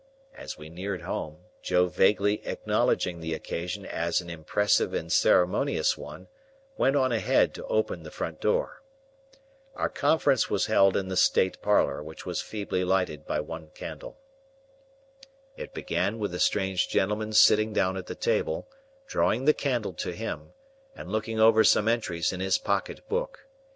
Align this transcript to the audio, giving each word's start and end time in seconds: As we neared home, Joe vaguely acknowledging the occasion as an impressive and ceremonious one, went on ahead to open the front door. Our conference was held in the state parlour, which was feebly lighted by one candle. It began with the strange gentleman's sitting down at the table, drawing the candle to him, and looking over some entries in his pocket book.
As 0.33 0.57
we 0.57 0.67
neared 0.71 1.03
home, 1.03 1.45
Joe 1.61 1.85
vaguely 1.85 2.43
acknowledging 2.47 3.19
the 3.19 3.35
occasion 3.35 3.85
as 3.85 4.19
an 4.19 4.31
impressive 4.31 4.95
and 4.95 5.11
ceremonious 5.11 5.95
one, 5.95 6.27
went 6.75 6.95
on 6.95 7.11
ahead 7.11 7.53
to 7.53 7.67
open 7.67 8.01
the 8.01 8.09
front 8.09 8.41
door. 8.41 8.81
Our 9.75 9.89
conference 9.89 10.49
was 10.49 10.65
held 10.65 10.97
in 10.97 11.09
the 11.09 11.15
state 11.15 11.61
parlour, 11.61 12.01
which 12.01 12.25
was 12.25 12.41
feebly 12.41 12.83
lighted 12.83 13.27
by 13.27 13.41
one 13.41 13.67
candle. 13.75 14.17
It 15.55 15.71
began 15.71 16.17
with 16.17 16.31
the 16.31 16.39
strange 16.39 16.87
gentleman's 16.87 17.39
sitting 17.39 17.71
down 17.71 17.95
at 17.95 18.07
the 18.07 18.15
table, 18.15 18.67
drawing 19.05 19.45
the 19.45 19.53
candle 19.53 19.93
to 19.93 20.13
him, 20.13 20.53
and 20.95 21.11
looking 21.11 21.39
over 21.39 21.63
some 21.63 21.87
entries 21.87 22.33
in 22.33 22.39
his 22.39 22.57
pocket 22.57 23.07
book. 23.07 23.45